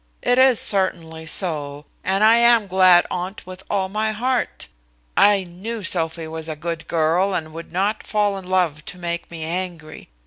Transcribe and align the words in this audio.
It 0.23 0.39
is 0.39 0.59
certainly 0.59 1.27
so, 1.27 1.85
and 2.03 2.23
I 2.23 2.37
am 2.37 2.65
glad 2.65 3.05
on't 3.11 3.45
with 3.45 3.61
all 3.69 3.87
my 3.87 4.13
heart. 4.13 4.67
I 5.15 5.43
knew 5.43 5.83
Sophy 5.83 6.27
was 6.27 6.49
a 6.49 6.55
good 6.55 6.87
girl, 6.87 7.35
and 7.35 7.53
would 7.53 7.71
not 7.71 8.01
fall 8.01 8.35
in 8.39 8.49
love 8.49 8.83
to 8.85 8.97
make 8.97 9.29
me 9.29 9.43
angry. 9.43 10.09